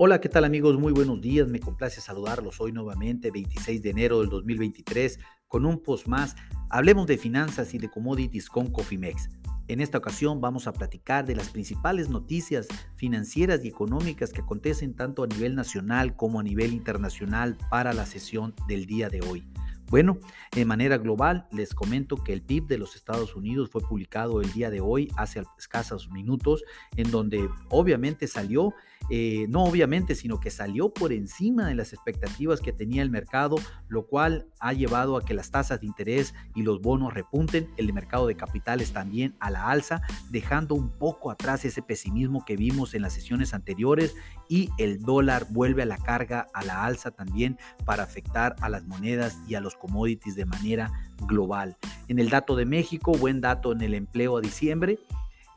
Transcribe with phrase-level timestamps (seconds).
[0.00, 0.78] Hola, ¿qué tal amigos?
[0.78, 5.82] Muy buenos días, me complace saludarlos hoy nuevamente, 26 de enero del 2023, con un
[5.82, 6.36] post más.
[6.70, 9.28] Hablemos de finanzas y de commodities con Cofimex.
[9.66, 14.94] En esta ocasión vamos a platicar de las principales noticias financieras y económicas que acontecen
[14.94, 19.48] tanto a nivel nacional como a nivel internacional para la sesión del día de hoy.
[19.90, 20.18] Bueno,
[20.52, 24.52] de manera global, les comento que el PIB de los Estados Unidos fue publicado el
[24.52, 26.62] día de hoy, hace escasos minutos,
[26.96, 28.74] en donde obviamente salió,
[29.08, 33.56] eh, no obviamente, sino que salió por encima de las expectativas que tenía el mercado,
[33.88, 37.90] lo cual ha llevado a que las tasas de interés y los bonos repunten, el
[37.94, 42.92] mercado de capitales también a la alza, dejando un poco atrás ese pesimismo que vimos
[42.92, 44.14] en las sesiones anteriores
[44.50, 48.84] y el dólar vuelve a la carga a la alza también para afectar a las
[48.86, 50.92] monedas y a los commodities de manera
[51.26, 51.76] global.
[52.08, 54.98] En el dato de México, buen dato en el empleo a diciembre.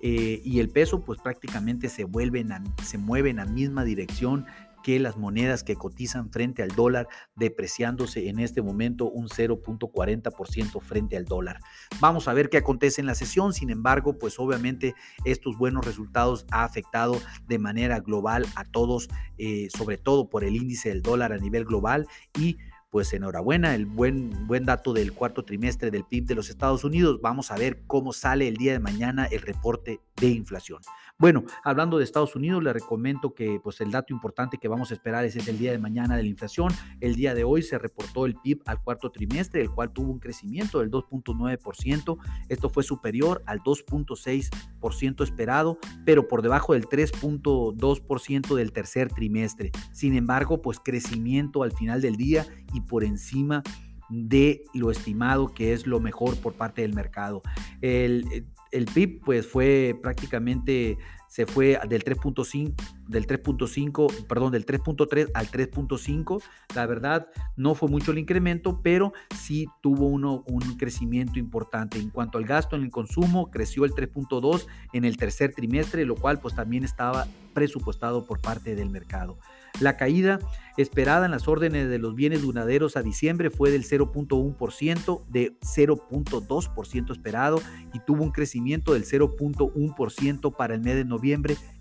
[0.03, 2.49] Eh, y el peso pues prácticamente se, vuelven
[2.83, 4.47] se mueve en la misma dirección
[4.81, 11.17] que las monedas que cotizan frente al dólar, depreciándose en este momento un 0.40% frente
[11.17, 11.59] al dólar.
[11.99, 16.45] Vamos a ver qué acontece en la sesión, sin embargo, pues obviamente estos buenos resultados
[16.51, 21.33] ha afectado de manera global a todos, eh, sobre todo por el índice del dólar
[21.33, 22.07] a nivel global
[22.39, 22.57] y
[22.91, 27.21] pues enhorabuena, el buen, buen dato del cuarto trimestre del PIB de los Estados Unidos.
[27.21, 30.81] Vamos a ver cómo sale el día de mañana el reporte de inflación.
[31.21, 34.95] Bueno, hablando de Estados Unidos, le recomiendo que pues el dato importante que vamos a
[34.95, 36.73] esperar es, el día de mañana de la inflación.
[36.99, 40.17] El día de hoy se reportó el PIB al cuarto trimestre, el cual tuvo un
[40.17, 42.17] crecimiento del 2.9%.
[42.49, 49.69] Esto fue superior al 2.6% esperado, pero por debajo del 3.2% del tercer trimestre.
[49.91, 53.61] Sin embargo, pues crecimiento al final del día y por encima
[54.09, 57.43] de lo estimado que es lo mejor por parte del mercado.
[57.79, 60.97] El, el PIB pues fue prácticamente
[61.31, 62.75] se fue del 3.5
[63.11, 66.41] del 3.5, perdón, del 3.3 al 3.5.
[66.75, 71.99] La verdad no fue mucho el incremento, pero sí tuvo uno, un crecimiento importante.
[71.99, 76.15] En cuanto al gasto en el consumo, creció el 3.2 en el tercer trimestre, lo
[76.15, 79.37] cual pues también estaba presupuestado por parte del mercado.
[79.81, 80.39] La caída
[80.77, 87.11] esperada en las órdenes de los bienes duraderos a diciembre fue del 0.1% de 0.2%
[87.11, 87.61] esperado
[87.93, 91.20] y tuvo un crecimiento del 0.1% para el mes de noviembre.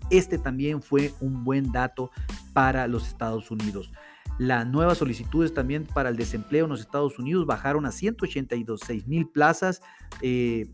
[0.09, 2.11] Este también fue un buen dato
[2.53, 3.91] para los Estados Unidos.
[4.37, 9.27] Las nuevas solicitudes también para el desempleo en los Estados Unidos bajaron a 186 mil
[9.27, 9.81] plazas
[10.21, 10.67] eh,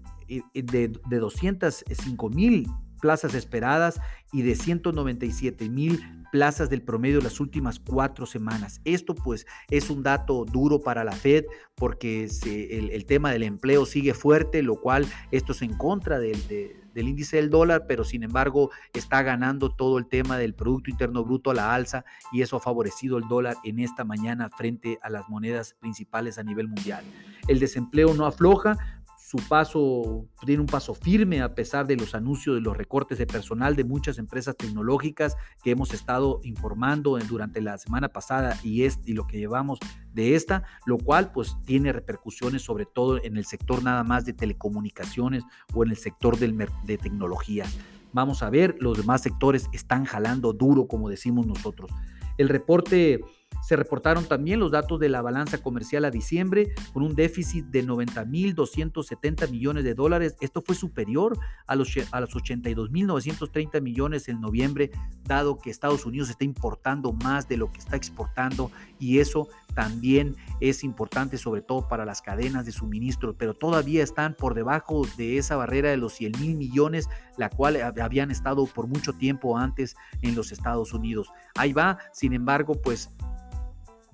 [0.54, 2.68] de, de 205 mil
[3.00, 4.00] plazas esperadas
[4.32, 6.02] y de 197 mil
[6.32, 8.82] plazas del promedio de las últimas cuatro semanas.
[8.86, 11.46] Esto pues es un dato duro para la Fed
[11.76, 16.38] porque el, tema del empleo sigue fuerte, lo cual esto es en contra del,
[16.98, 21.24] del índice del dólar, pero sin embargo está ganando todo el tema del Producto Interno
[21.24, 25.12] Bruto a la alza y eso ha favorecido el dólar en esta mañana frente a
[25.12, 27.04] las monedas principales a nivel mundial.
[27.48, 28.97] El desempleo no afloja,
[29.28, 33.28] su paso, tiene un paso firme a pesar de los anuncios de los recortes de
[33.28, 39.14] personal de muchas empresas tecnológicas que hemos estado informando durante la semana pasada y, y
[39.14, 39.80] lo que llevamos
[40.14, 44.32] de esta, lo cual pues tiene repercusiones sobre todo en el sector nada más de
[44.32, 45.44] telecomunicaciones
[45.74, 47.78] o en el sector del, de tecnologías.
[48.14, 51.92] Vamos a ver, los demás sectores están jalando duro, como decimos nosotros.
[52.38, 53.20] El reporte
[53.68, 57.84] se reportaron también los datos de la balanza comercial a diciembre con un déficit de
[57.84, 60.38] 90.270 millones de dólares.
[60.40, 64.92] Esto fue superior a los, a los 82.930 millones en noviembre,
[65.26, 70.38] dado que Estados Unidos está importando más de lo que está exportando y eso también
[70.62, 75.38] es importante sobre todo para las cadenas de suministro, pero todavía están por debajo de
[75.38, 79.98] esa barrera de los 100 mil millones, la cual habían estado por mucho tiempo antes
[80.22, 81.30] en los Estados Unidos.
[81.56, 83.12] Ahí va, sin embargo, pues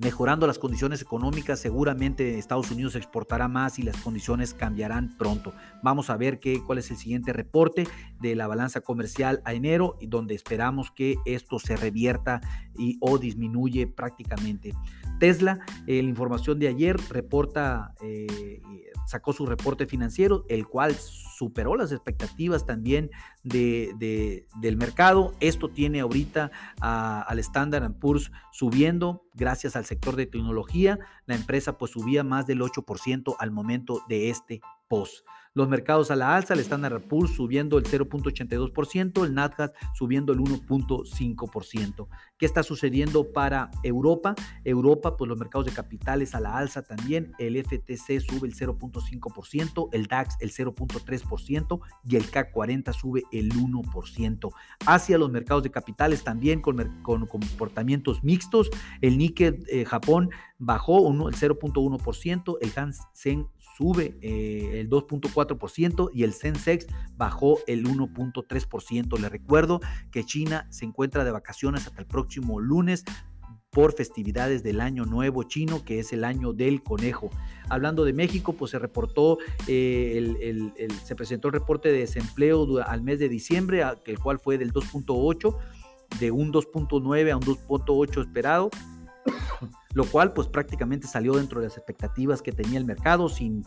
[0.03, 5.53] mejorando las condiciones económicas, seguramente Estados Unidos exportará más y las condiciones cambiarán pronto.
[5.81, 7.87] Vamos a ver qué, cuál es el siguiente reporte
[8.19, 12.41] de la balanza comercial a enero, donde esperamos que esto se revierta
[12.77, 14.73] y, o disminuye prácticamente.
[15.19, 18.61] Tesla, eh, la información de ayer reporta, eh,
[19.05, 23.09] sacó su reporte financiero, el cual superó las expectativas también
[23.43, 25.33] de, del mercado.
[25.39, 30.99] Esto tiene ahorita al Standard Poor's subiendo gracias al sector de tecnología.
[31.25, 34.61] La empresa pues subía más del 8% al momento de este
[35.55, 40.39] Los mercados a la alza, el Standard Poor's subiendo el 0.82%, el Nasdaq subiendo el
[40.39, 42.07] 1.5%.
[42.39, 44.33] ¿Qué está sucediendo para Europa?
[44.63, 47.33] Europa, pues los mercados de capitales a la alza también.
[47.37, 53.51] El FTC sube el 0.5%, el DAX el 0.3% y el CAC 40 sube el
[53.53, 54.49] 1%.
[54.87, 58.71] Hacia los mercados de capitales también con, comportamientos mixtos.
[59.01, 60.31] El Nikkei eh, Japón
[60.65, 69.19] bajó el 0.1%, el Hansen sube eh, el 2.4% y el Sensex bajó el 1.3%.
[69.19, 69.81] Le recuerdo
[70.11, 73.03] que China se encuentra de vacaciones hasta el próximo lunes
[73.71, 77.31] por festividades del año nuevo chino, que es el año del conejo.
[77.69, 80.71] Hablando de México, pues se reportó, eh,
[81.03, 85.57] se presentó el reporte de desempleo al mes de diciembre, el cual fue del 2.8,
[86.19, 88.69] de un 2.9 a un 2.8 esperado
[89.93, 93.63] lo cual pues prácticamente salió dentro de las expectativas que tenía el mercado sin,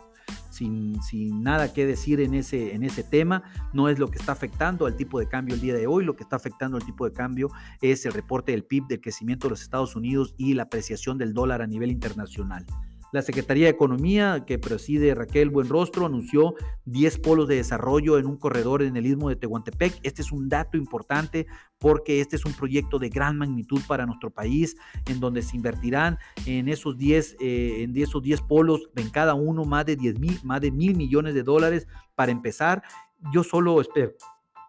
[0.49, 3.43] sin, sin, nada que decir en ese, en ese tema.
[3.73, 6.15] No es lo que está afectando al tipo de cambio el día de hoy, lo
[6.15, 7.49] que está afectando al tipo de cambio
[7.81, 11.33] es el reporte del PIB del crecimiento de los Estados Unidos y la apreciación del
[11.33, 12.65] dólar a nivel internacional.
[13.13, 16.55] La Secretaría de Economía, que preside Raquel Buenrostro, anunció
[16.85, 19.99] 10 polos de desarrollo en un corredor en el istmo de Tehuantepec.
[20.03, 21.47] Este es un dato importante
[21.79, 24.75] porque este es un proyecto de gran magnitud para nuestro país,
[25.07, 29.63] en donde se invertirán en esos 10, eh, en esos 10 polos, en cada uno
[29.63, 32.83] más de 10 mil, más de mil millones de dólares para empezar.
[33.31, 34.13] Yo solo espero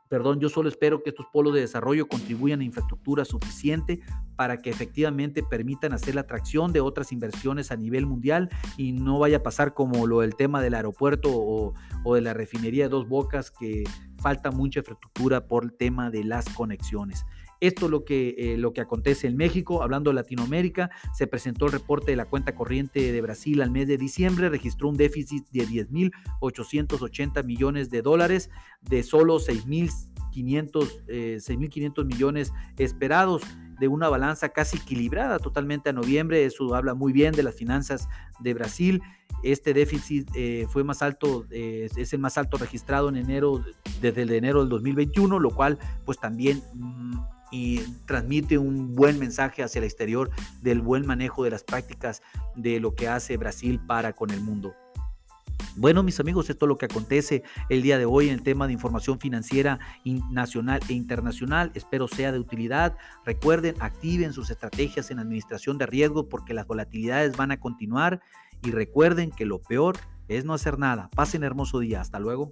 [0.09, 4.01] Perdón, yo solo espero que estos polos de desarrollo contribuyan a infraestructura suficiente
[4.37, 9.19] para que efectivamente permitan hacer la atracción de otras inversiones a nivel mundial y no
[9.19, 11.75] vaya a pasar como lo del tema del aeropuerto o,
[12.05, 13.85] o de la refinería de dos bocas que
[14.19, 17.25] falta mucha infraestructura por el tema de las conexiones.
[17.61, 19.83] Esto es lo que, eh, lo que acontece en México.
[19.83, 23.89] Hablando de Latinoamérica, se presentó el reporte de la cuenta corriente de Brasil al mes
[23.89, 24.49] de diciembre.
[24.49, 28.51] Registró un déficit de 10.880 millones de dólares
[28.83, 33.43] de solo 6.500 eh, millones esperados
[33.81, 36.45] de una balanza casi equilibrada totalmente a noviembre.
[36.45, 38.09] Eso habla muy bien de las finanzas
[38.39, 39.03] de Brasil.
[39.43, 43.65] Este déficit eh, fue más alto, es el más alto registrado en enero,
[44.01, 47.19] desde el de enero del 2021, lo cual pues también mm,
[47.51, 50.31] y transmite un buen mensaje hacia el exterior
[50.63, 52.23] del buen manejo de las prácticas
[52.57, 54.75] de lo que hace Brasil para con el mundo.
[55.77, 58.67] Bueno, mis amigos, esto es lo que acontece el día de hoy en el tema
[58.67, 59.79] de información financiera
[60.31, 61.71] nacional e internacional.
[61.75, 62.97] Espero sea de utilidad.
[63.25, 68.21] Recuerden, activen sus estrategias en administración de riesgo porque las volatilidades van a continuar.
[68.65, 71.11] Y recuerden que lo peor es no hacer nada.
[71.15, 72.01] Pasen hermoso día.
[72.01, 72.51] Hasta luego.